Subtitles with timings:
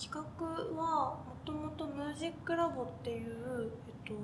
[0.00, 4.14] 企画はもともとミュージックラボっていう、えっと、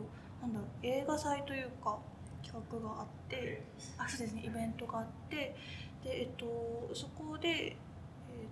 [0.41, 1.99] なんだろう映画祭というか
[2.43, 3.63] 企画があって
[3.99, 5.55] あそうですねイベントがあって
[6.03, 6.47] で、えっと、
[6.95, 7.77] そこで、えっ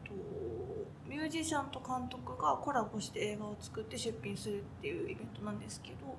[0.04, 0.12] と、
[1.08, 6.16] ミュージシャンと監督がコラボして映画を作って出品するっていうイベントなんですけど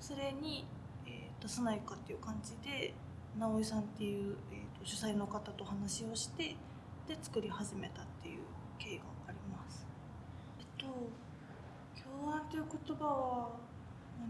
[0.00, 0.64] それに、
[1.06, 2.94] えー、出さないかっていう感じで
[3.38, 6.56] 直井さんっていう、えーと、主催の方と話をして
[7.06, 8.40] で作り始めたっていう
[8.78, 9.86] 経緯があります。
[10.58, 10.86] えっと
[12.48, 13.48] 共案という言葉は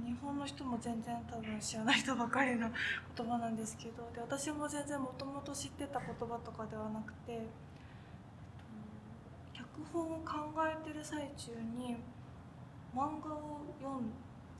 [0.04, 2.68] 日本の人も全然多分知らない人ばかりの
[3.16, 7.46] 言葉なんですけどで私も全然もともと知ってた言葉とかではなくて
[9.54, 11.96] 脚本を考えてる最中に
[12.94, 14.10] 漫画を読ん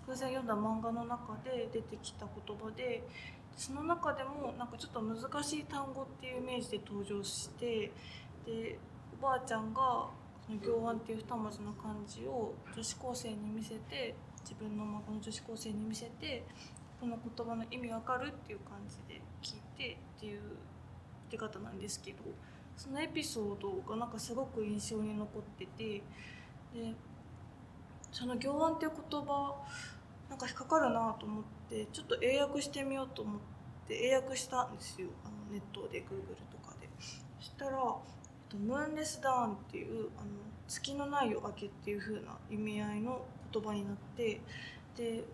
[0.07, 3.03] 偶然読んだ漫画の中で出てきた言葉で
[3.57, 7.93] その中でもなんかちょっと難しい単語っていうイメージで登場して
[8.47, 8.79] で
[9.21, 10.07] おばあちゃんが
[10.57, 16.45] 行案っていう二文字の漢字を女子高生に見せて自分の孫の女子高生に見せて
[17.01, 20.41] この言葉の意味わかるっていう感じで聞いてっていう
[21.31, 22.19] 出方なんですけど
[22.77, 26.03] そのエピソードがなんかすごく印象に残っててで
[28.11, 29.55] その行案っていう言葉
[30.31, 33.41] なんか引っかかるなと思ってちょっと英訳してみようと思っ
[33.87, 36.89] て英訳したんですよあのネットで Google とかで。
[37.41, 37.79] したら
[38.49, 40.31] 「とムーンレスダウン」っていうあの
[40.67, 44.41] 月のない夜明けっていう風な意味合いの言葉になって
[44.97, 45.25] で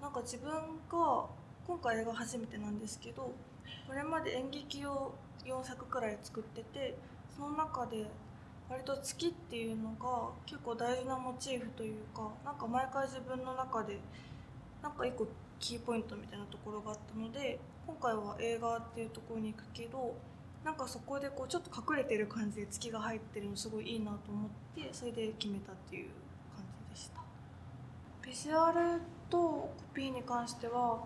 [0.00, 1.26] なんか自分が
[1.66, 3.32] 今回映画初めてなんですけど
[3.86, 5.14] これまで演劇を
[5.44, 6.96] 4作くらい作ってて
[7.34, 8.06] その中で
[8.68, 13.98] 割と月っていうのが結構大事なモチーフというかなんか毎回自分の中で
[14.82, 15.26] なんか一個
[15.58, 20.14] キーポイントみたいなところがあったので今回は映画っていうところに行くけど
[20.64, 26.08] なんかそこでこうちょっと隠れてる感じで月が入ってるのすごいいいなと思ってそれで決めたっていう
[26.56, 27.20] 感じでした。
[28.26, 31.04] ビジュアルとコピーに関しては、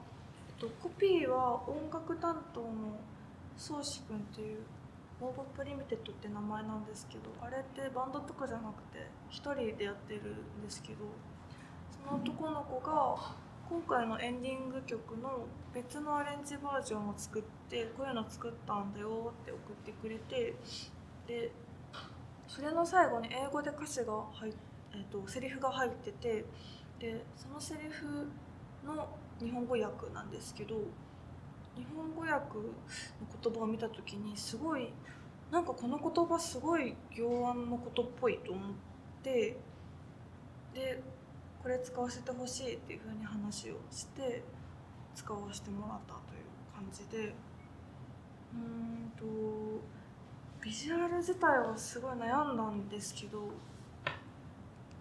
[0.49, 2.69] えっと、コピーは音楽担当の
[3.57, 4.59] 宗志くんっていう
[5.21, 10.99] モーボップリミテッドって名前なんですけどあれってバンドとかじゃなくて1人でやってるんですけど
[12.07, 13.35] その男の子が
[13.69, 20.55] 今回のエンディング曲の別のアレンジバージョンを作ってこういうの作ったんだよって送ってくれて
[21.27, 21.53] で
[22.47, 24.53] それの最後に英語で歌詞が入っ、
[24.95, 26.47] えーと、セリフが入ってて
[26.99, 28.06] でそのセリフ
[28.87, 29.06] の
[29.39, 30.75] 日本語訳なんですけど
[31.77, 32.62] 日本語訳の
[33.43, 34.95] 言葉を見た時にすごい
[35.50, 38.73] なんかこの言葉すごい行案のことっぽいと思っ
[39.23, 39.59] て
[40.73, 41.03] で
[41.63, 44.43] これ使わせてほしいっていうふうに話をして
[45.15, 47.35] 使わせてもらったという感じで
[48.55, 49.25] うんと
[50.63, 53.51] ビジュアル自体はすごい悩んだんですけど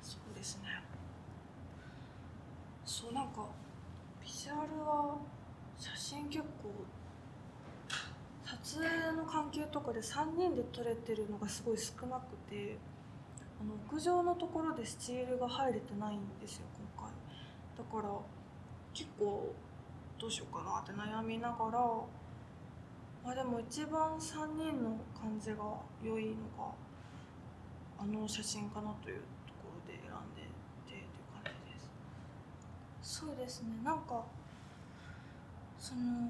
[0.02, 0.70] そうですね
[2.86, 3.46] そうなんか
[4.24, 5.18] ビジュアルは
[5.78, 6.72] 写真結構
[8.44, 12.78] 撮影の関係とかで3人で撮れてるのがすごい少なくて。
[13.60, 17.12] あの屋上のところでスチールが入れてないんですよ今回。
[17.78, 18.14] だから
[18.94, 19.54] 結構
[20.20, 21.80] どうしようかなって悩みながら
[23.24, 25.58] まあでも一番3人の感じが
[26.04, 26.72] 良いのが
[28.00, 30.48] あの写真かなというところで選んでて
[30.88, 31.80] っていう感じで
[33.02, 33.20] す。
[33.20, 33.70] そうですね。
[33.84, 34.24] なんか
[35.80, 36.30] その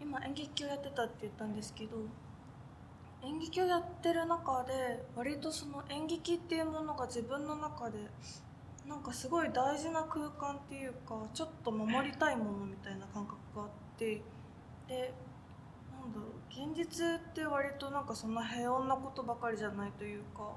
[0.00, 1.96] 今演劇をやってたって言ったんですけど
[3.26, 7.98] 演劇をやってる中で割とその演劇っていうものが自分の中で
[8.86, 13.68] なんかすごい大事な空間っていうかちょっと守りたいものみたいな感覚があっ
[13.98, 14.22] て
[14.86, 15.14] で
[15.98, 20.52] なんだろう現実って割となんかそんな平穏なことばかりじゃないというか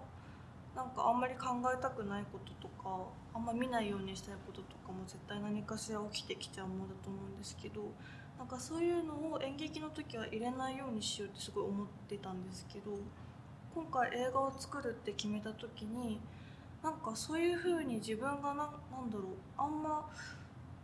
[0.76, 7.82] なんかあんまり考えたくないこととかあんま見ないようにしたいこととかも絶対何かしら起きてきちゃうものだと思うんですけど
[8.38, 12.92] なんかそういうのを演劇の時は入れないようにしようってすごい思ってたんですけど
[13.74, 16.20] 今回映画を作るって決めた時に
[16.84, 18.64] なんかそういう風に自分がなな
[19.02, 19.26] んだろう
[19.58, 20.08] あんま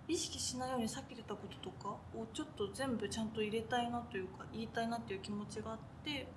[0.07, 6.27] 意識しないようにさっき出たこととかをちょっと全部ちゃんと入れたいなというか言いたいなっていう気持ちがあって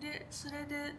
[0.00, 0.94] でそれで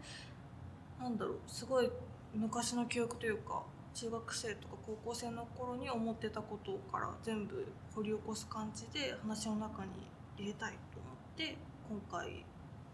[1.00, 1.90] なんだろうすごい
[2.34, 3.64] 昔の記憶というか
[3.94, 9.92] 中学生とか高校生の頃に思ってたことから全部掘り起こす感じで話の中に
[10.38, 11.58] 入れたいと思って
[11.90, 12.46] 今回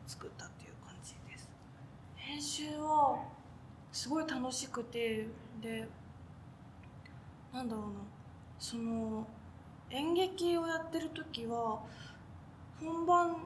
[0.07, 1.49] 作ったっていう感じです。
[2.15, 3.23] 編集は
[3.91, 5.27] すごい楽しくて
[5.61, 5.87] で
[7.53, 7.89] なんだろうな。
[8.59, 9.25] その
[9.89, 11.79] 演劇をやってる時は
[12.79, 13.37] 本番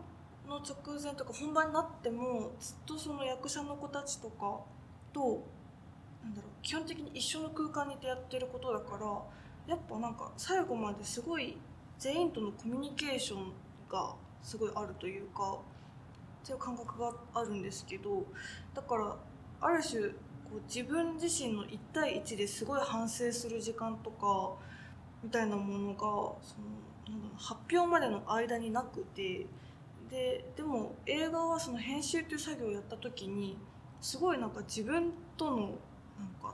[0.48, 4.62] の直前とか本番になってもずっとその役者の子たちとか
[5.14, 5.44] と
[6.24, 9.06] なんだろう基本的に一緒の空間にいてやってることだから
[9.68, 11.58] やっぱなんか最後まですごい
[12.00, 13.54] 全員とのコミュニケーション
[13.90, 15.58] がすごいあるというか
[16.44, 18.26] っていう感覚があるんですけど
[18.74, 19.16] だから
[19.62, 24.54] ある種こう自分自身の1対1ですごい反省する時間とか
[25.24, 29.46] みたいなものがそのなんだろう発表までの間になくて
[30.10, 33.58] ででも映画はその編集という作業をやった時に
[34.02, 35.76] すごいなんか自分との
[36.20, 36.54] なんか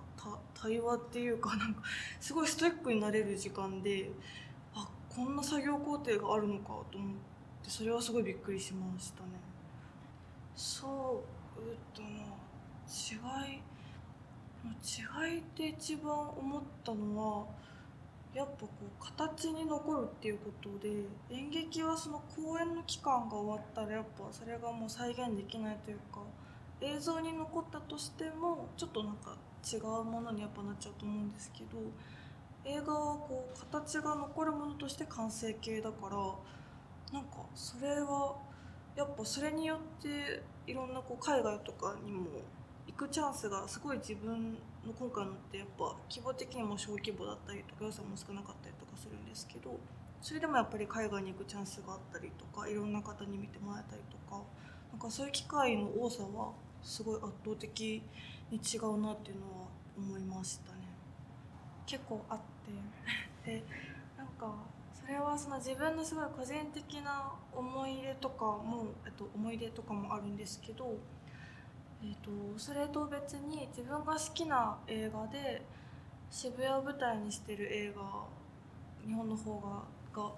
[0.54, 1.82] 対話っていうかなんか
[2.20, 4.10] すごいストイックになれる時間で
[4.76, 7.16] あこんな作業工程があるのかと思っ
[7.64, 9.30] てそれはすごいびっくりしましたね。
[10.56, 11.24] そ
[11.58, 12.08] うえっとな
[12.88, 13.62] 違い
[14.84, 17.46] 違いって一番思ったのは
[18.34, 20.90] やっぱこう形に残るっていうことで
[21.32, 26.20] 演劇はその公演の期間が終わったらやっぱそれがもう再現できないというか
[26.82, 29.36] 映像に残ったとしてもちょっとなんか
[29.66, 31.78] 違うものにやっぱなっちゃうと思うんですけど
[32.66, 36.18] 映画はこう形が残るものとして完成形だから
[37.12, 38.36] なんかそれは
[38.96, 42.28] やっぱそれによっていろんなこう海外とかにも
[42.88, 44.54] 行くチャンスがすごい自分
[44.86, 49.78] の今回のってやっぱ規模的にも小規模だったりとか予算も少なかったりとかするんですけど
[50.22, 54.42] それでもやっぱり海外に行くチャンスがあったりとかいろんな方に見てもらえたりとか
[54.92, 56.52] なんかそういう機会の多さは
[56.84, 58.02] すごい圧倒的
[58.52, 60.80] に違うなっていうのは思いましたね。
[61.86, 62.40] 結構あっ
[63.44, 63.64] て で
[64.18, 64.54] なんか
[64.94, 70.96] それはその自分のすごい個人的な思い出とかも、えっと、思い出とかもあるんですけど、
[72.04, 75.62] えっと、それと別に自分が好きな映画で
[76.30, 78.26] 渋谷を舞台にしてる映画
[79.06, 79.84] 日本の方が
[80.14, 80.32] が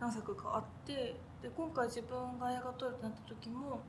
[0.00, 3.80] 何作かあってで今回自分が映画撮るってなった時も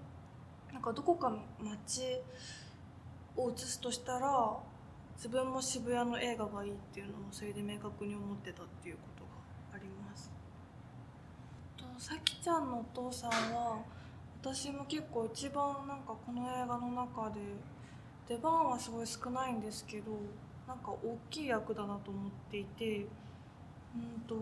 [0.73, 2.21] なんかどこか街
[3.35, 4.57] を映すとしたら
[5.15, 9.29] 自分も渋谷の映画がいいっていうのをそれで明確に思ってたっていうことが
[9.75, 10.31] あります。
[11.75, 13.79] とさきちゃんのお父さんは
[14.41, 17.41] 私も結構一番なんかこの映画の中で
[18.27, 20.11] 出番はすごい少ないんですけど
[20.67, 23.07] なんか大きい役だなと思っていて
[23.95, 24.35] うんと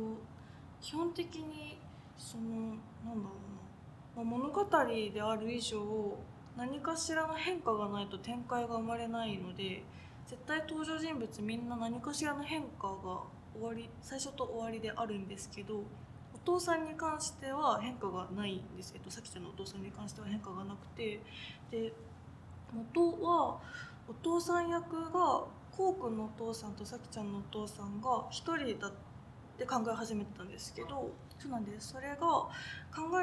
[0.81, 1.79] 基本的に
[2.17, 3.46] そのなんだろう、
[4.23, 4.65] 物語
[5.13, 6.17] である以上
[6.57, 9.83] 何かしらの変化がないと展開が生まれないので
[10.25, 13.21] 絶対登場人物みんな何かしらの変化が
[13.53, 21.19] 終わり最初と終わりであるんですけどお父さんに関しては変化がないんですけどさきちゃんのお父さんに関しては変化がなくて
[21.69, 21.93] で
[22.73, 23.59] 元は
[24.07, 28.91] お父さん役がこうくんのお父さんとさきちゃんのお父さんが1人だっ
[29.57, 31.93] て考え始めてたんですけどそうなんです。
[31.93, 32.49] それが考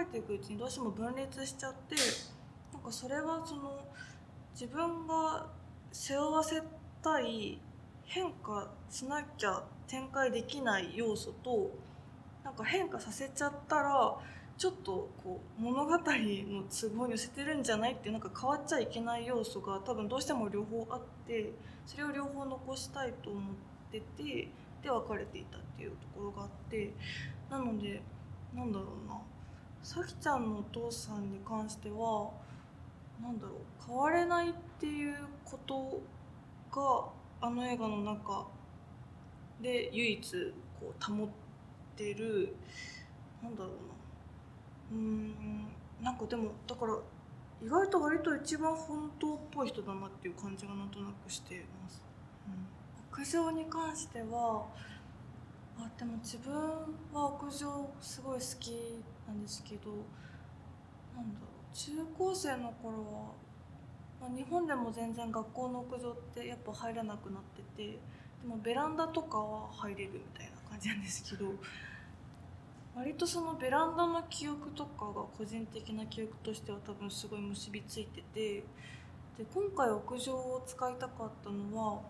[0.00, 1.96] えていくうちにどうしても分裂しちゃって
[2.72, 3.84] なんかそれはその
[4.52, 5.46] 自分が
[5.92, 6.62] 背負わせ
[7.02, 7.60] たい
[8.04, 11.70] 変化しなきゃ展開できない要素と
[12.44, 14.16] なんか変化させちゃったら
[14.56, 15.98] ちょっとこう物語の
[16.70, 21.52] 都合に寄せてるんじゃないってなんか変わっちゃいけない要素が多分どうしても両方あって
[21.86, 23.54] それを両方残したいと思っ
[23.90, 24.48] てて
[24.84, 26.92] で別れていたっていうところがあって
[27.50, 28.02] なので
[28.54, 29.18] なんだろうな。
[29.82, 32.30] さきちゃんのお父さんに関しては
[33.20, 36.00] なんだろう変われないっていうこと
[37.40, 38.46] があの映画の中
[39.60, 41.28] で唯一こう保っ
[41.96, 42.56] てる
[43.42, 43.76] なんだろうな。
[44.92, 45.66] うん
[46.02, 46.94] なんかでもだから
[47.62, 52.04] 意外と割と一番本当っぽい人だなっていう感じがなんとなくしてます。
[52.46, 52.83] うん。
[53.16, 54.66] 屋上に関しては
[55.78, 56.52] あでも自分
[57.12, 58.72] は屋上すごい好き
[59.28, 59.90] なんですけど
[61.14, 63.02] なんだろう中高生の頃は、
[64.20, 67.98] まあ、日本でも全然学校の屋上ってやっぱ入らなくなってて
[68.42, 71.52] でもベランダとかは入れるみたいな感じなんですけど
[72.96, 78.64] 割とそのベランダの記憶とかが個人的な記憶としては多分すごい結びついてて
[79.38, 82.00] で今回屋上を使いたかったのは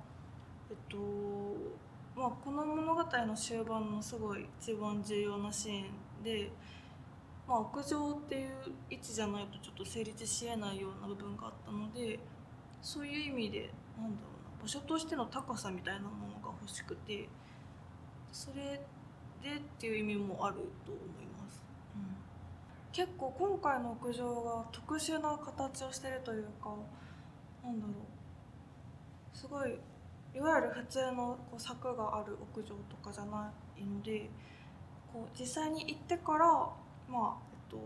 [0.74, 1.84] っと
[2.16, 6.48] まあ、この物語の終盤のすごい一番重要なシーンで、
[7.48, 8.50] まあ、屋上っていう
[8.88, 12.20] 位置じゃないとちょっと成立しえないような部分があったので
[12.80, 17.28] そういう意味でなんだろうな場所としての高さみたいなものが欲しくて
[18.30, 18.80] それ
[19.42, 21.62] でっていう意味もあると思います。
[21.94, 22.16] うん、
[22.92, 26.70] 結構今回の屋上が特殊な形をしてるというか
[27.62, 29.76] なんだろうすごい
[30.34, 34.28] いわゆる普通のこう柵がある屋上とかじゃないので
[35.12, 36.46] こう実際に行ってから、
[37.08, 37.76] まあえっと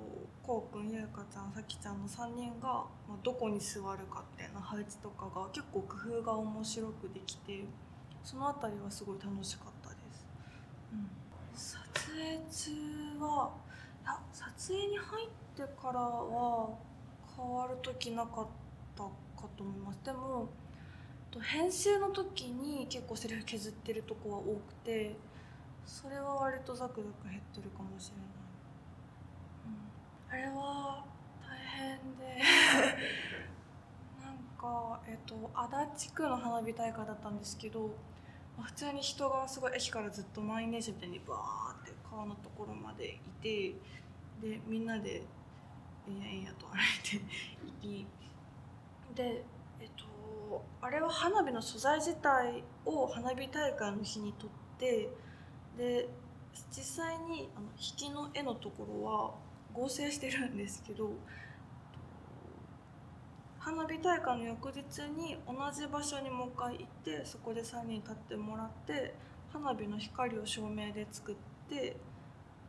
[0.42, 7.64] こうくんゆうかちゃんさきちゃんの3人が、ま、どこに座るかっていう配置とかが結構工夫が面白くできて
[8.24, 10.26] その辺りはすごい楽しかったです、
[10.92, 11.08] うん、
[11.54, 13.50] 撮影中は
[14.02, 16.70] いや撮影に入ってからは
[17.36, 18.46] 変わる時なかっ
[18.96, 20.00] たかと思います。
[20.04, 20.48] でも
[21.30, 25.16] と編集の時に結構セリフ削ってるとこは多くて
[25.86, 28.12] それは割とザクザク減ってるかもし
[30.30, 31.04] れない、うん、あれは
[31.42, 32.42] 大変で
[34.22, 37.90] なんかえっと足立区の花火大会だったんですけど
[38.60, 43.74] 普通に人がすごい駅からずっと満員電車みたいにバーって川のところまでいて
[44.40, 45.22] でみんなで
[46.08, 47.24] えんやえんやと歩いて
[47.82, 48.06] 行き
[49.14, 49.44] で
[50.80, 55.08] あれは花火の素材自体を花火大会の日に撮って
[55.76, 56.08] で
[56.70, 59.34] 実際にあの引きの絵のところは
[59.72, 61.10] 合成してるんですけど
[63.58, 64.80] 花火大会の翌日
[65.16, 69.14] に同じ場所にもう一回行ってそこで3人立ってもらって
[69.52, 71.34] 花火の光を照明で作っ
[71.68, 71.96] てで、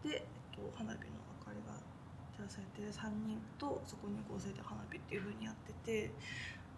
[0.05, 1.05] えっと、花火の
[1.39, 1.73] 明かりが
[2.35, 6.11] 照らされて3人とそこに合成で花火っていう風にやってて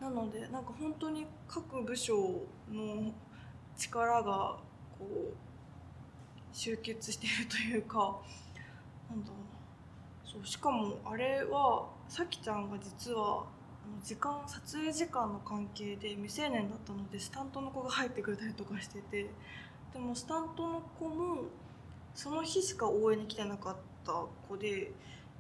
[0.02, 2.42] なのでなんか本当に各部署
[2.72, 3.14] の
[3.78, 4.58] 力が
[4.98, 5.34] こう
[6.52, 8.20] 集結しているというか
[9.10, 9.52] なんだろう。
[10.28, 13.44] そうしかもあれはさきちゃんが実は
[14.04, 19.30] 時間撮影時間の関係で未成年だったのでスタントの子が入ってくれたりとかしてて
[19.94, 21.44] でもスタントの子も
[22.16, 24.14] その日しか応援に来てなかった
[24.48, 24.92] 子で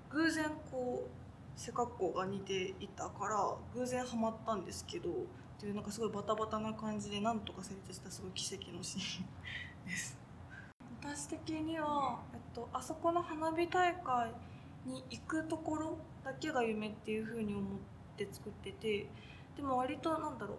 [0.09, 1.21] 偶然こう
[1.55, 5.13] 背格好が似ていたから偶然ハマったんですけどっ
[5.59, 10.17] ていうなんかすごいバタバタな感じでなんとか成立したすごい奇跡のシーンです。
[11.03, 14.31] 私的には、えっと、あそこの花火大会
[14.85, 17.63] に行くところだけが夢っていうふうに思っ
[18.17, 19.07] て作ってて
[19.55, 20.57] でも割となんだろう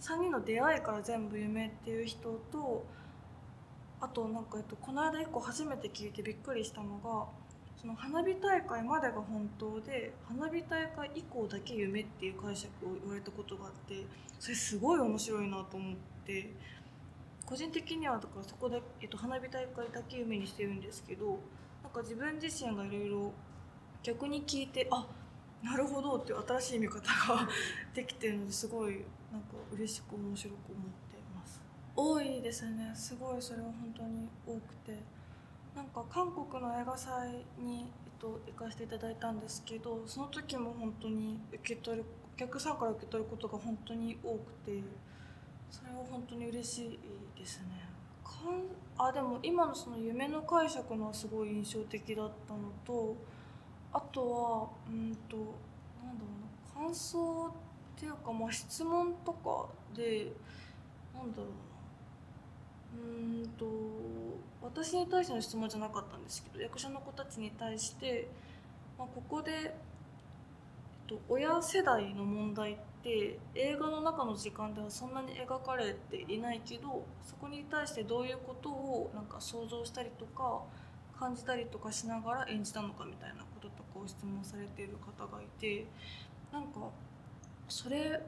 [0.00, 2.84] 3人の出会いから全部夢っていう人と
[4.00, 7.26] あとなんか、えっと、この間1個初めて聞いてびっくりしたのが
[7.84, 14.06] その花火大会までが本当で花火大会以降だけ夢っていう解釈を言われたことがあって
[14.40, 16.50] それすごい面白いなと思って
[17.44, 21.38] 個人的にはだからそこで、えっと、花火大会だけ夢にしてるんですけど
[21.82, 23.32] なんか自分自身がいろいろ
[24.02, 25.06] 逆に聞いてあ
[25.62, 27.46] なるほどっていう新しい見方が
[27.92, 31.60] できてるのですごいなんか嬉しく面白く思ってます。
[31.94, 32.92] 多いですね。
[32.94, 35.13] すごいそれは本当に多くて。
[35.74, 42.04] なんか韓国の映画祭に、えっと、行かせていただいたんですけどその時も本当に受け取る
[42.34, 44.82] お客さんから受け取ることが本当に多くて
[45.70, 46.98] それは本当に嬉しい
[47.38, 47.88] ですね。
[48.22, 48.62] かん
[48.96, 53.16] あでも今のその夢の解釈のはすごい印象的だったのと
[53.92, 55.36] あとはうんと
[56.02, 56.30] なんだろ
[56.76, 57.50] うな感想っ
[57.98, 59.66] ていうかまあ質問とか
[59.96, 60.32] で
[61.12, 61.73] なんだろうな。
[62.94, 63.66] うんと
[64.62, 68.28] 私に対しての質問じゃなかったんですけど役者の子たちに対して、
[68.98, 69.70] まあ、ここで、えっ
[71.06, 80.62] と、親世代の問題って映画の中の時間ではそんなに描かれていないけどそこに対してどういうことをなんか想像したりとか
[81.18, 85.86] 感じたりとかしながら演じたのかみたいなこととかを質問されている方がいて
[86.52, 86.90] なんか
[87.68, 88.20] それ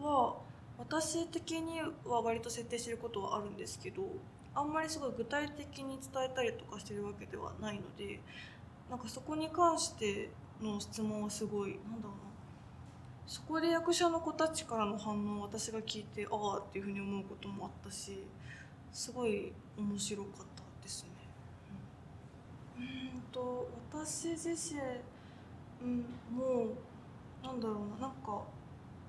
[0.00, 0.36] は
[0.78, 4.02] 私的には割と設定してることはあるんですけど
[4.54, 8.20] あんまりすごい具体的に伝えたりとかしてるわけではないので
[8.90, 12.34] なんかそこに関しての質問はすごいなんだろうな。
[13.26, 18.22] そこで役者の子たちからの反応を私が聞いてああっていうふうに思うこともあったし
[18.92, 21.10] すごい面白かったですね。
[22.78, 22.80] う
[23.18, 24.80] んと私自身、
[25.82, 26.04] うん、
[26.36, 26.66] も
[27.42, 28.08] うなんだろうな。
[28.08, 28.42] なんか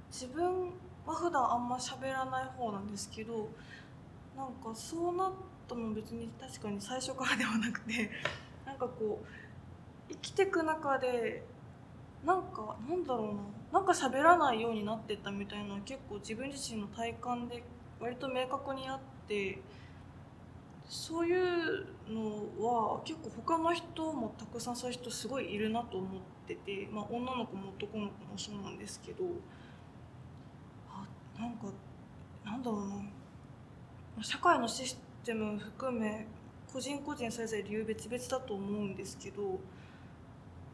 [0.09, 0.71] 自分
[1.05, 3.49] は普段あんま喋らない方なんですけど
[4.35, 5.31] なんかそうなっ
[5.67, 8.11] たの別に確かに最初からではなくて
[8.65, 9.25] なんかこう
[10.11, 11.43] 生きてく中で
[12.25, 17.63] なんかなんだろうななんか喋らないようになってったみたいな結構自分自身の体感で
[17.99, 19.59] 割と明確にあって
[20.87, 29.23] そういうのは結構他の人もたくさんそういう人すごいいるなと思ってて、まあ、女の子も男の子もそうなんですけど
[31.39, 31.67] なんか
[32.43, 32.87] なんだろう
[34.17, 34.23] な。
[34.23, 36.25] 社会のシステム含め
[36.71, 39.59] 個人個人それぞれ理由別々だと思うんですけど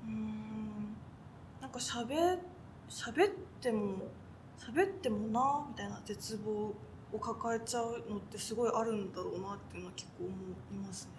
[0.05, 0.95] うん
[1.59, 2.15] なんかしゃべ
[2.89, 3.95] しゃべっても
[4.57, 6.73] しゃべってもなみたいな絶望
[7.13, 10.33] を抱えちゃうのってすごいあるんだろうなっていうのは結構思
[10.71, 11.11] いますね。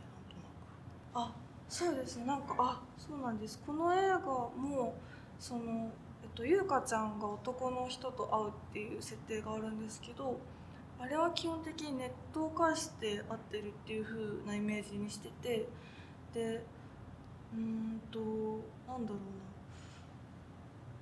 [1.14, 1.32] なんとなく。
[1.32, 1.34] あ
[1.68, 2.26] そうですね。
[2.26, 3.60] なんかあそうなんです。
[3.66, 4.94] この映画も
[5.38, 5.90] その、
[6.34, 10.38] と、優香ちゃんが男の人と会うっていう設定があるんですけど
[10.98, 15.66] あれは基本的にネットを介して会ってるっていう風なイメージにしてて
[16.32, 16.64] で
[17.52, 18.18] うんと
[18.88, 19.52] なんだろうな。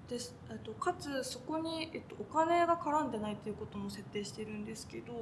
[0.08, 0.16] で、
[0.50, 5.12] えっと、かつそこに、えっと、お金が絡んでないっていうことも設定してるんですけど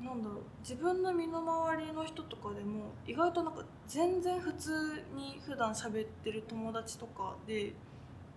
[0.00, 7.72] なんだろう自分の身の回りの人とかでも意外となんか全然普通に普段喋ってる友達とかで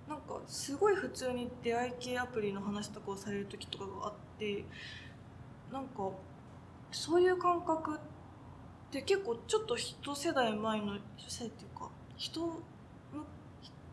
[0.07, 4.63] なんかすごい普通に出会い系アプリの話とかをされる時とかがあって
[5.71, 6.11] なんか
[6.91, 7.99] そういう感覚っ
[8.91, 12.55] て結構ちょっと一世代前の一世代っていうか人の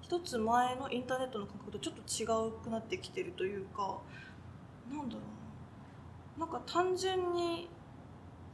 [0.03, 3.99] 一つ前のインターネットの感覚とちょっと違うくなってきてるというか
[4.91, 6.47] なんだろうな。
[6.47, 7.69] なんか単純に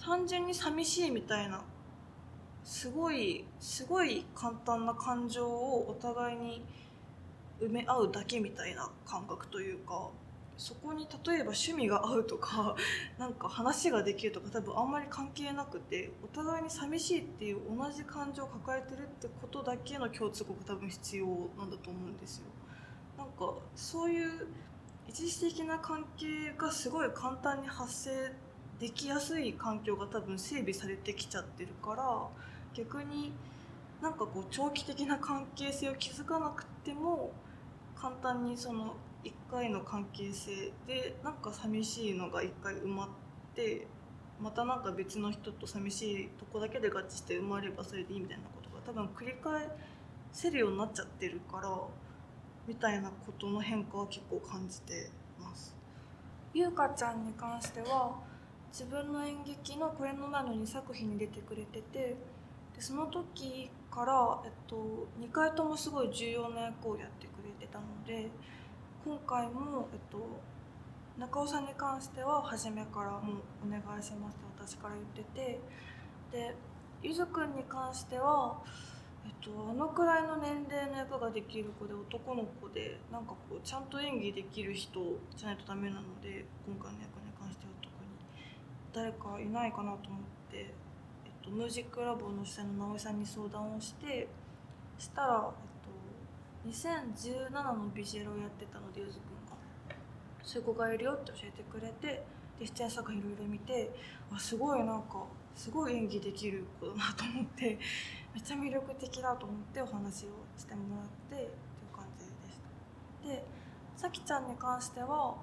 [0.00, 1.62] 単純に寂しいみたいな
[2.62, 6.65] すごいすごい簡単な感情をお互いに
[7.61, 10.11] 埋め合うだけみたいな感覚というか
[10.57, 12.75] そこに例えば趣味が合うとか
[13.19, 22.47] なんか話ができるとか多分あんまり関係なくてお互いに寂しいっていう同じ感情を抱えてるってことだけの共通語が多分必要なんだと思うんですよ。
[23.17, 24.49] なんかそういう
[25.09, 28.33] 一時的な関係がすごい簡単に発生
[28.79, 32.29] できやすい環境が多分整備されてきちゃってるから
[32.75, 33.33] 逆に
[34.00, 37.33] なんかこう長期的な関係性を築かなくても
[38.00, 43.09] 簡単にその1回の関係性でなんか寂しいのが1回埋まっ
[43.55, 43.87] て
[44.40, 49.69] またなんか別の人と寂しいとこだけで合致して生まればそれでいいみたいなことが多分繰り返
[50.33, 51.69] せるようになっちゃってるから
[52.69, 55.75] みたいなことの変化は結構感じてます。
[56.55, 58.17] ゆうかちゃんに関しては
[58.71, 62.17] 自分の演劇のこれの前の2作品に出てくれてて
[62.75, 67.27] でその時から、えっと、2回ともすごい重要な役をやって
[67.59, 68.31] くれてたので
[69.05, 70.19] 今回も、えっと、
[71.19, 75.61] 中尾さんに関しては初めからもうお願いしますって私から言ってて
[76.33, 76.55] で
[77.03, 78.59] ゆずくんに関しては、
[79.25, 85.01] えっと、あのくらいの年齢の役ができる子で男の子でなんかこうちゃんと演技できる人
[85.37, 88.11] じゃないとダメなので今回の役に関しては特に
[88.92, 94.29] 誰かいないかなと思って、えっと、ムージックラボの主催の直井さんに相談をして
[94.99, 95.51] したら、
[96.66, 99.57] 2017のビジュアルをやってたのでゆずくんが。
[100.42, 102.25] そういう子がいるよって教えてくれて
[102.59, 103.90] で出演作品いろいろ見て
[104.33, 107.79] あすごいなんかすごい演技できる子だなと思って
[108.33, 112.59] めっちゃ魅力的だと思ってお話をしてもらってっていう感じでし
[113.23, 113.29] た。
[113.29, 113.44] で
[113.97, 115.37] さきちゃんに関しては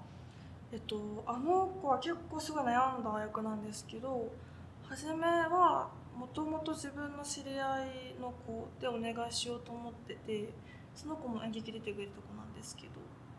[0.71, 4.31] えっとあの子は結構すごい悩んだ役なんですけど
[4.83, 10.49] 初めはもともと自分の知り合いの子でお願いしようと思ってて
[10.95, 12.89] その子も演劇出てくれた子なんですけど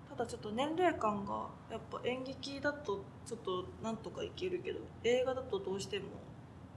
[0.09, 6.05] ただちょっと年齢感がやっぱ演劇だとちょっとなんとかいけるけど映画だとどうしても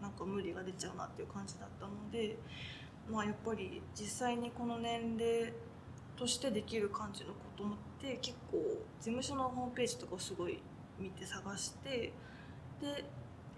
[0.01, 2.37] なんか無理が出ちゃうなっていう感じだったので
[3.09, 5.53] まあやっぱり実際にこの年齢
[6.15, 8.57] としてできる感じのこと思って結構
[8.99, 10.59] 事務所のホームページとかをすごい
[10.99, 12.13] 見て探して
[12.81, 13.05] で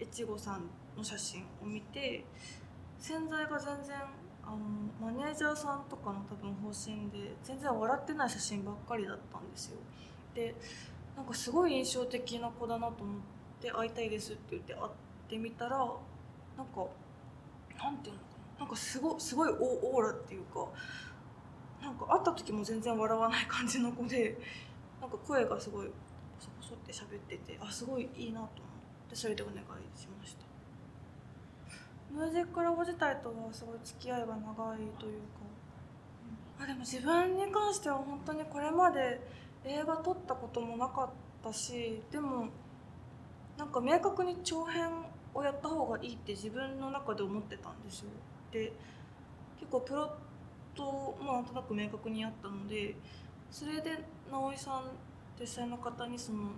[0.00, 0.62] 越後さん
[0.96, 2.24] の写真を見て
[2.98, 3.96] 洗剤が全然
[4.44, 4.58] あの
[5.00, 9.78] マネージャーさんとかの多分方針で全然笑ってない写真ばっかりだったんですよ。
[10.34, 10.54] で
[11.16, 13.20] なんかすごい印象的な子だなと思っ
[13.60, 14.90] て会いたいですって言って会っ
[15.28, 16.86] てみたらなんか
[17.78, 18.26] なんていうのか
[18.58, 18.60] な。
[18.60, 20.68] なんかすごすごいオーラっていうか
[21.82, 24.38] なんか会った時も全然笑わない感じの子で
[25.00, 25.92] なんか声がすごいポ
[26.38, 29.58] ソポソって喋っててあすごいいいなと思ってそれでお願い
[29.98, 30.51] しました。
[32.12, 35.42] ムージックラボ自体とはすごい付き合いが長いというか、
[36.60, 39.20] あでも自分に関しては本当にこれまで
[39.64, 41.10] 映画撮ったこともなかっ
[41.42, 42.48] たしでも
[43.56, 44.90] なんか明確に長編
[45.34, 48.10] をやった方がいいって自分の中で思ってたんですよ。
[48.50, 48.72] で
[49.58, 50.08] 結構プロッ
[50.76, 52.94] トもなんとなく明確にあったので
[53.50, 53.98] それで
[54.30, 54.82] 直井さん
[55.40, 56.50] 実際の方にその、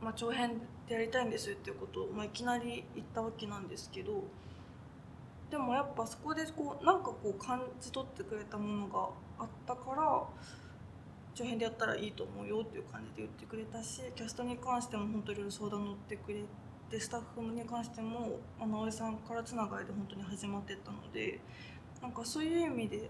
[0.00, 4.24] まあ、長編でやりたいんですっていうことを、まあ、いきなり言ったわけなんですけど
[5.54, 10.20] でもやっぱそこでこうなんかこう感じ取ってくれたものがあったから
[11.32, 16.42] 長編でやったらいいと思うよっていう感じで言ってくれたしキャストに関しても本当いろいろ相談乗ってくれ
[16.90, 21.38] てスタッフに関しても直江さんからつながりで本当に始まってったので
[22.02, 23.08] なんかそういう意味で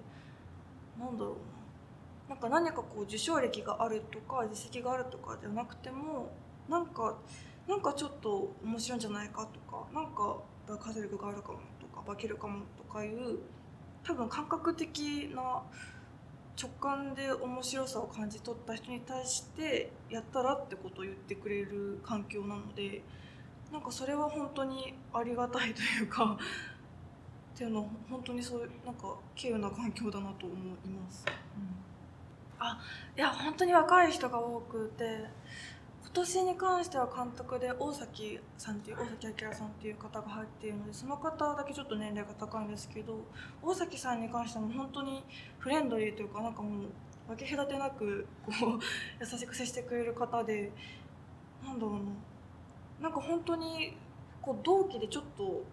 [1.01, 2.35] なんだろうな。
[2.35, 6.31] なんか何かこう受賞歴があるとか実績があるとかではなくても
[6.69, 7.17] なんか
[7.67, 10.37] なんかちょっと面白いんじゃないかとかなんか
[10.69, 11.59] 爆発力があるかも。
[12.05, 13.38] とか化けるかもとかいう
[14.05, 15.62] 多分感覚的な
[16.61, 23.03] 直感で面白さを感じ取った人に対してやったらってことを言ってくれる環境なので
[23.73, 26.38] なんかそれは本当にありがたいというか
[27.55, 31.25] っていうのは本当にそういうなんか稀有な環境だなと思います。
[31.57, 32.81] うん、あ
[33.17, 35.25] いや本当に若い人が多くて
[36.14, 43.18] 今年に関しては監督で大崎さんっていう大崎明さんっていう方が入っているのでその方だけちょっと年齢が高いんですけど
[43.61, 45.24] 大崎さんに関しては本当に
[45.59, 46.88] フレンドリーというかなんかもう
[47.27, 48.81] 分け隔てなくこう
[49.20, 50.70] 優しく接してくれる方で
[51.64, 51.98] なんだろうな
[53.03, 53.96] なんか本当に
[54.40, 55.64] こう同期でちょっと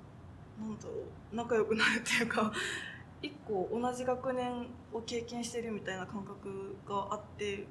[0.60, 0.92] なんだろ
[1.34, 2.52] う仲良くなるっていうか
[3.22, 7.68] 一個同じ学年を経験してるみたいな感覚があって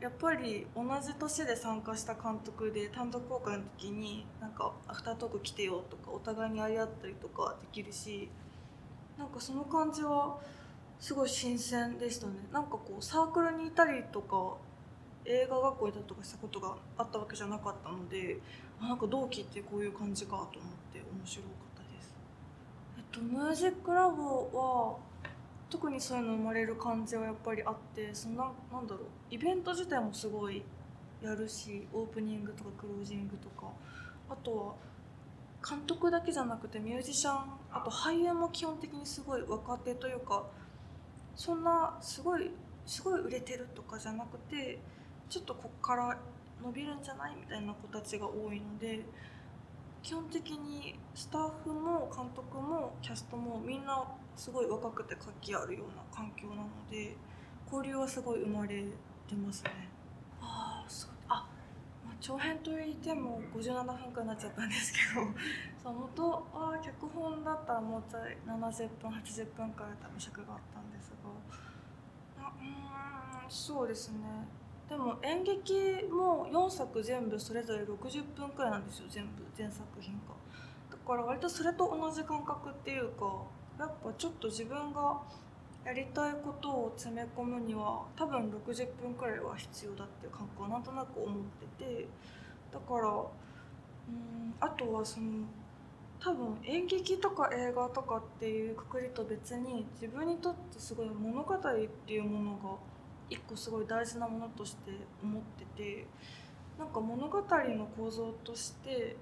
[0.00, 8.30] やっぱり同じ年で参加した監督で単独公開の時になんかアフタートーク来てよとかお互いに会い合ったりとかできるし
[9.18, 10.38] なんかその感じは
[10.98, 14.56] すごい新鮮でしたねなんかこうサークルにいたりとか
[15.26, 18.38] 映画学校にいたりとかしたことがあったわけじゃなかったので
[18.80, 20.50] あなんか同期ってこういう感じかと思っ
[20.94, 21.48] て面白か
[21.82, 22.14] ったです。
[22.96, 25.09] えっと、ミュージックラボは
[25.70, 29.04] 特にそういうの生まれる感じはやっぱりあってそのなんだろう。
[29.30, 30.62] イベント自体もすごい
[31.22, 33.68] やるしオープニングとかクロージングとか。
[34.30, 34.74] あとは
[35.68, 37.36] 監督だけじゃなくてミュージシャン
[37.72, 40.44] あと俳優も基本的にすごい若手というか
[41.34, 42.50] そんなすごい
[42.86, 44.78] すごい売れてるとかじゃなくて
[45.28, 46.16] ちょっとこっから
[46.62, 49.00] 伸びるんじゃないみたいな子たちが多いので
[50.02, 54.04] 基本的にスタッフも監督もキャストもみんな
[54.40, 57.14] すごい若くて活気あるような環境なので
[57.70, 58.84] 交流はすごい生まれ
[59.28, 59.70] てますね。
[60.40, 61.46] ああそうあ、
[62.02, 65.26] まあ、長編といっても57分間になっちゃったんですけど
[65.84, 71.12] そう元は脚本だったらもうちょい70分80分くらい多分尺があったんです
[72.38, 74.48] があうんそうですね。
[74.88, 80.34] でも演劇も4作全部それぞれ60分くらいなんですよ全部全作品が。
[80.90, 83.44] だから割とそれと同じ感覚っていうか
[83.80, 85.18] やっぱちょっと自分が
[85.86, 91.38] やりたいことを詰め込むには多分60分くらいは必要だっていう感覚はなんとなく思っ
[91.78, 92.06] てて
[92.70, 95.46] だからうんあとはその
[96.22, 101.60] 多分演劇とか映画とかっていうくくりと別に自分にとってすごい物語っ
[102.06, 102.76] ていうものが
[103.30, 104.90] 一個すごい大事なものとして
[105.22, 106.06] 思ってて
[106.78, 109.16] なんか物語の構造として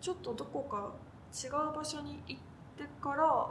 [0.00, 0.90] ちょっとどこか
[1.32, 2.40] 違う場所に行っ
[2.76, 3.48] てから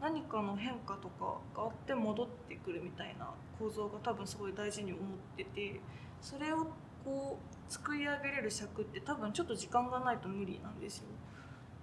[0.00, 5.04] 何かの変化とかがあって戻ってくるみたいな構造が多分すごい大事に思っ
[5.36, 5.80] てて
[6.20, 6.66] それを
[7.04, 11.04] こう作り上げれる尺って多分ちょっと時間がないと無理なんですよ。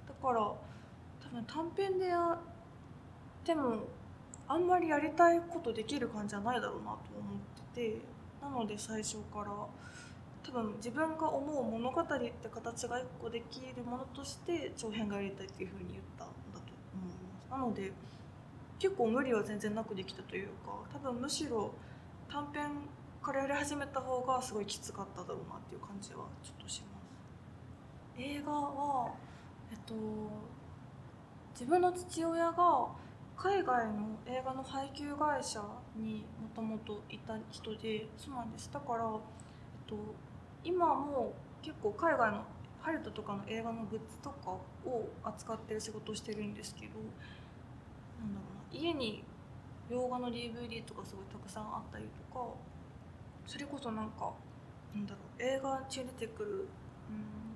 [0.08, 0.60] だから多
[1.32, 2.38] 分短編でやっ
[3.44, 3.84] ても
[4.48, 8.02] あんまりやりたいことできる感じじゃないだろうなと思ってて
[8.42, 9.52] なので最初から
[10.44, 16.45] 多分自分が思う物語って形が一個できるものとして長編がやりたいっていうふうに言った。
[17.50, 17.92] なので
[18.80, 21.74] 結構無理は全然なくできたというか多分むしろ
[22.30, 22.66] 短編
[23.22, 28.22] からやり始めた方がすごいきつかっただろうなっていう感じはちょっとします。
[28.22, 29.14] 映画は
[29.72, 29.94] えっと
[31.54, 32.88] 自分の父親が
[33.38, 35.62] 海外の映画の配給会社
[35.96, 38.70] にもともといた人でそうなんです。
[38.72, 39.20] だから、えっ
[39.88, 39.96] と、
[40.64, 42.46] 今も結構海外の
[42.86, 44.52] ハリウッドとかの映画のグッズとか
[44.86, 47.00] を扱ってる仕事をしてるんですけど
[48.20, 49.24] なんだろうな家に
[49.90, 52.46] 洋画の DVD とかすごいたくさんあったりとか
[53.48, 54.34] それこそなんか
[54.94, 56.68] なんだろう映画中に出てくる、うん、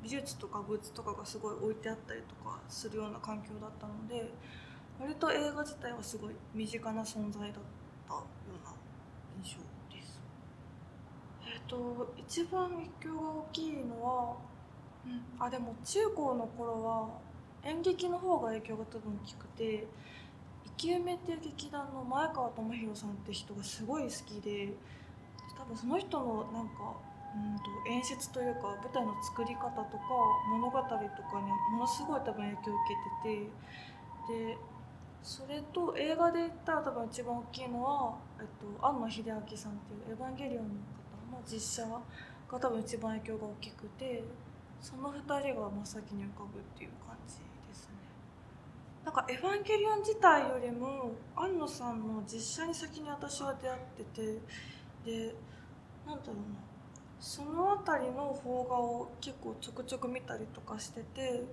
[0.02, 4.32] 美術とかグッズとかがすごい置いてあったりとかするような環境だったので
[5.00, 7.52] 割と映画自体はすごい身近な存在だっ
[8.08, 8.74] たような
[9.44, 9.60] 印象
[9.96, 10.20] です。
[11.46, 14.48] えっ、と一番影響が大きいのは、
[15.39, 17.10] あでも中高の頃は
[17.63, 19.88] 演劇の方が影響が多分大きくて
[20.65, 24.74] 生き埋めっていう劇団の前川智弘さんって人がすごい好きで
[25.58, 26.95] 多分その人のなんか
[27.36, 30.04] うんと演出というか舞台の作り方とか
[30.50, 32.84] 物語とかにものすごい多分影響を受
[33.24, 33.45] けて
[34.28, 34.58] てで
[35.22, 38.45] それと映画で言ったら多分一番大きいのは、えっ
[38.80, 42.00] と、庵野秀明さんっていう「エヴァンゲリオン」の方の実写が
[42.60, 44.24] 多分一番影響が大きくて
[44.82, 47.36] その2人が真っ先に浮かぶっていう感じ
[47.68, 47.96] ですね。
[49.04, 54.39] なんか「エヴァンゲリオン」自体よりも庵野さんの実写に先に私は出会ってて
[55.06, 55.36] で
[56.06, 56.70] なんだろうな。
[57.20, 61.44] その辺りの邦画を結構ちょくちょく見たりとかしてて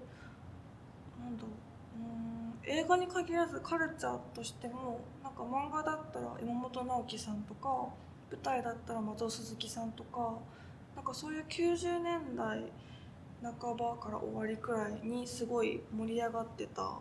[1.18, 1.98] なんだろう。
[1.98, 2.36] うん
[2.68, 7.68] 映画に限らずカルチャーとしてもなんか漫画だったら山本直樹さんとか
[8.30, 10.34] 舞台だったら松尾鈴木さんとか
[10.96, 12.60] なんかそういう90年代
[13.60, 16.98] 半ばから終わりくらいにすごい盛り上がってた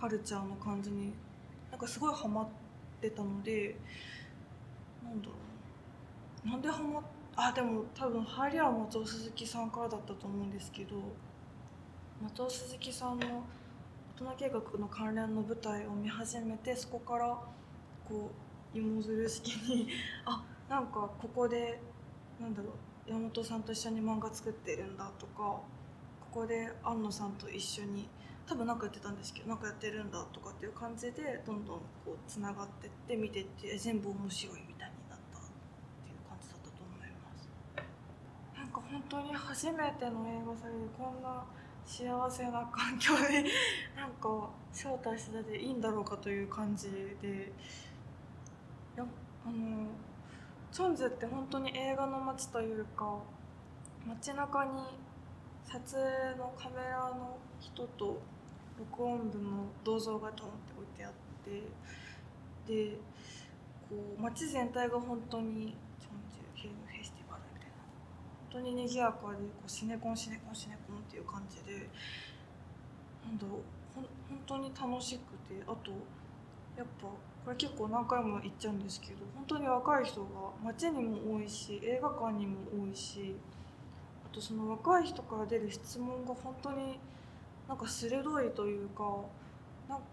[0.00, 1.12] カルチャーの感じに
[1.70, 2.48] なんかすごいハマっ
[3.00, 3.76] てたので
[5.02, 5.32] なんだろ
[6.44, 6.56] うな。
[6.56, 7.02] んでハマっ
[7.34, 10.96] あでも多分入りは松尾鈴木さんからだったと思うんですけど
[12.22, 13.42] 松尾鈴木さんの
[14.20, 17.38] 大人計画の関連の舞台を見始めてそこから
[18.06, 18.30] こ
[18.74, 19.88] う芋づる式に
[20.26, 21.80] あなんかここで
[22.38, 25.60] なんだろう山本さんと一緒に漫画作ってるんだとか
[26.32, 28.08] ここで安野さんと一緒に
[28.46, 37.48] 多分何かやってたんですけど何かやってるんだとかっていう感じでどんどんこうつながってって見てって全部面白いみたいになったっていう感じだったと思います。
[38.56, 41.44] なんか本当に初めての映画祭でこんな
[41.84, 43.44] 幸せな環境で
[43.94, 46.90] なんか招待してていいんだろうかという感じ
[47.20, 47.52] で
[48.96, 49.04] や
[49.44, 49.88] あの
[50.70, 53.18] チョンズって本当に映画の街というか
[54.06, 54.70] 街中に
[55.72, 58.20] 撮影のカメラの人と
[58.78, 61.12] 録音部の銅像がドンって置いてあっ
[61.46, 61.62] て
[62.70, 62.98] で
[63.88, 67.76] こう街全体が本当にチョンジュフェスティバルみたいな。
[68.52, 71.88] 本当に賑やかでこうシネコンシネコンシネコンっていう感じで
[73.24, 75.90] なんだろうほん本当に楽しくてあと
[76.76, 77.06] やっぱ
[77.46, 80.28] これ結構何回も言っちゃうんですけど本当に若い人が
[80.62, 83.34] 街にも多いし映画館にも多いし
[84.32, 86.98] とその若い人から出る質問が本当に
[87.68, 89.04] なんか鋭いというか
[89.88, 90.04] なんか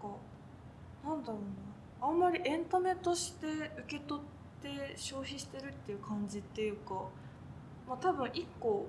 [1.04, 1.70] なんだろうな。
[2.02, 6.94] あんまりエンタメとして受け取って消費してるっていう感じっていうか、
[7.86, 8.86] まあ、多分一個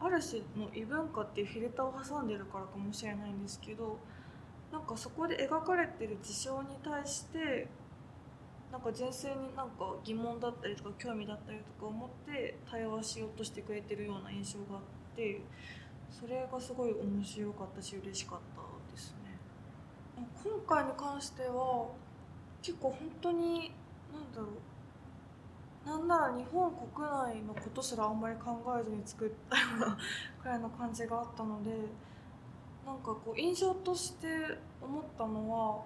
[0.00, 3.98] ある種の異文化っていうフィルターを挟んでるからかもしれないんですけど
[4.72, 7.68] なんかそこで描かれてる事象に対して
[8.70, 14.82] なんか純粋になんか疑問だったりとか興味だったりとか思って対話しようとしてくれてるような印象があっ
[15.16, 15.40] て
[16.10, 19.38] それがすごい面白かったし嬉しかったですね。
[20.16, 21.88] 今回に関しては
[22.62, 23.72] 結構本当に
[24.12, 24.70] 何だろう
[25.86, 29.98] なんなら日本国内のことすらあんまり考えずに作ったような
[30.42, 31.70] くらいの感じがあったので
[32.86, 34.26] なんかこう印象として
[34.82, 35.82] 思ったのは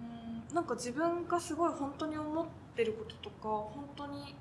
[0.00, 0.54] うん。
[0.54, 4.34] なんか自分がすごい本当に思ってることとか本当に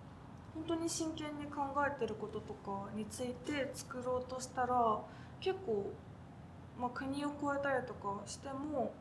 [0.54, 5.02] 本当に真剣に考えてることとかについて作ろうとしたら
[5.42, 5.92] 結構、
[6.80, 8.94] まあ、国を越えたりとかしても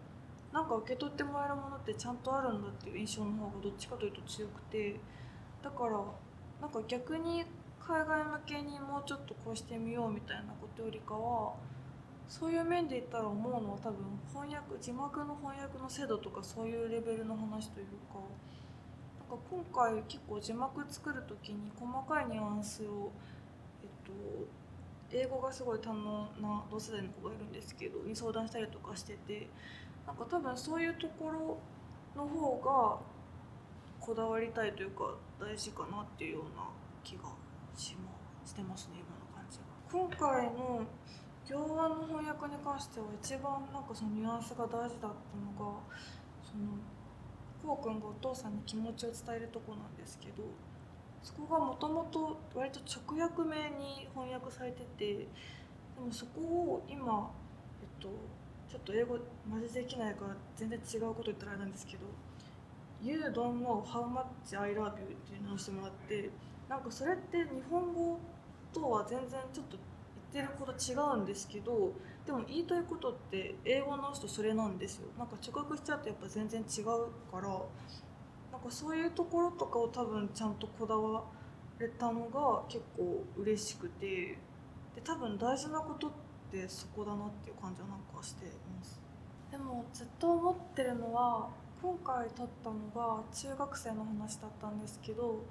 [0.53, 4.99] なんか受け取ってもらえるものってちゃんとあるんだっていう印象の方がどっちかというと強くて
[5.63, 5.93] だから
[6.61, 7.45] なんか逆に
[7.81, 11.55] 海外向けにもうちょっとこうしてみようみたいなことよりかは
[12.29, 13.99] そういう面で言ったら思うのは多分
[14.33, 18.21] 翻訳字幕の翻訳の精度とかそういうレベルの話というか
[19.29, 23.13] なんか今回結構字幕作る時に細かいニュアンスを、
[23.83, 24.13] えっと、
[25.17, 29.49] 英語がすごい堪能な同世代の子がいるんですけどに相談したりとかしてて
[30.07, 31.59] なんか多分そういうところ
[32.17, 32.99] の方が
[34.01, 36.65] こだわりたいというか大事かなっていうような
[37.03, 37.23] 気が
[37.77, 38.11] しま
[38.45, 39.65] してますね今の感じが。
[39.91, 40.83] 今回の
[41.49, 45.77] 行案の翻訳に関しては一番なんかそのニュアンスが大事だったのが
[46.41, 46.81] その
[47.65, 50.45] こうくんがお父さんに気持ちを伝えるとこなんですけど
[51.23, 55.27] そこがもともと割と直訳名に翻訳されててで
[56.01, 57.31] もそこを今
[57.81, 58.09] えっと
[58.69, 62.07] ちょっと英語マジできないから全然違うこと言ったらあれなんですけど
[63.03, 66.31] 「You don't know how much I love you」っていうのをしてもらって
[66.69, 68.19] なんかそれって日本語
[68.73, 69.77] とは全然ちょっと
[70.35, 71.93] ってること違うんですけど
[72.27, 75.07] でも言いたいことって英語の人それなんですよ。
[75.17, 76.85] なんか直訳しちゃうとやっぱ全然違う
[77.31, 77.49] から
[78.51, 81.23] なんかそういうところとかを多分ちゃんとこだわ
[81.79, 84.07] れたのが結構嬉しくて
[84.97, 86.11] で多分大事なことっ
[86.51, 89.01] てそこだなっていう感じはなんかしてます。
[89.53, 91.49] でもずっと思ってるのは
[91.81, 95.45] 今回撮ったのが中学生の話だったんですけど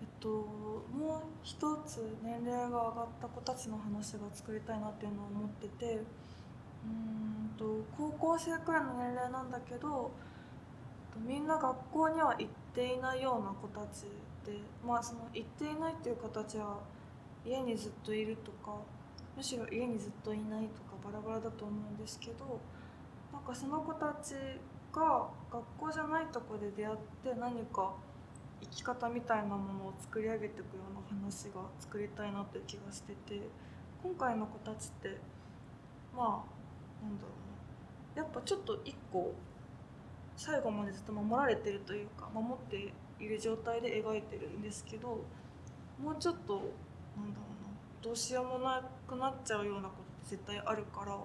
[0.00, 6.00] えっと、もう一つ年齢が上がった子たちの話が作りたいなっていうのを思ってて
[6.84, 10.10] うんと高校生くらいの年齢なんだけど
[11.26, 14.02] みんな学校には行っていないような子たち
[14.46, 16.78] でまあその行っていないっていう子たちは
[17.44, 18.76] 家にずっといるとか
[19.36, 22.60] むしろ家にずっといないとかバラバラだと思うんですけど
[23.32, 24.34] なんかその子たち
[24.92, 27.94] が学校じゃないとこで出会って何か
[28.60, 33.40] 生き方みたいなものを作り上げていくような話が作りたいなという気がしてて
[34.02, 35.18] 今回の子たちって
[36.16, 37.28] まあなんだろ
[38.14, 38.22] うな。
[38.22, 39.32] やっぱちょっと一個
[40.36, 42.92] 最後までずっと守られてるというか守って
[43.22, 45.20] いる状態で描いてるんですけど
[46.02, 46.54] もうちょっと
[47.16, 47.68] なんだろうな。
[48.00, 51.18] どうしようもなくなっちゃうようなことって絶対あるから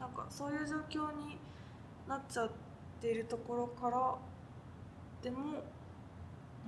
[0.00, 1.38] なんかそういう状況に
[2.08, 2.50] なっちゃっ
[3.00, 4.16] ているところから
[5.22, 5.62] でも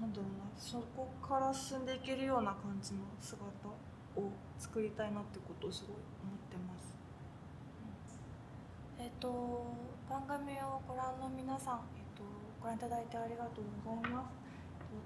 [0.00, 6.94] なんだろうなそこから進んでいけるような感じの姿を作りたいなってことをすごい思ってます。
[8.98, 9.74] えっ、と
[10.08, 12.22] 番組をご覧の皆さん、えっ、と
[12.60, 14.30] ご覧いただいてありがとうございま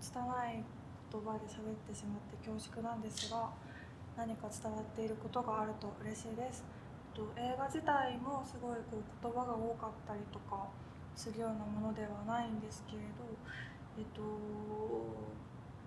[0.00, 0.12] す。
[0.12, 0.64] 拙い
[1.12, 3.50] 言葉で喋ってしまって恐縮なんですが
[4.16, 6.64] 何か伝わっていることがあると嬉しいです。
[7.16, 10.68] えっと映画自体もすごいこう言葉が多かったりとか
[11.16, 13.24] するようなものではないんですけれど
[13.98, 14.22] えっと、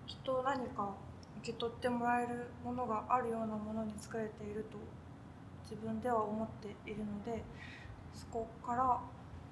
[0.06, 0.94] きっと何か
[1.38, 4.78] 受け取ってもらえるものがあるようなものに作れていると
[5.62, 7.42] 自分では思っているので
[8.14, 9.00] そこから、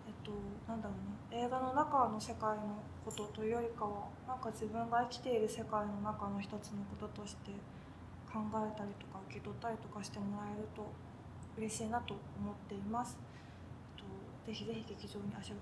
[0.06, 0.30] えっと、
[0.68, 7.50] なんだろうな映画の中の世界のことというよりかはなんか自分が生きている世界の中の一つのこととして
[8.30, 10.86] 考えたりとか受け取ったりとかしてもらえると
[11.58, 13.16] 嬉しいなと思っています。
[13.96, 15.54] えっと、ぜひぜひ劇場に足を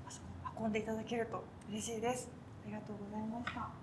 [0.58, 2.41] 運んでいただけると嬉しいです。
[2.64, 3.81] ありがとうございました。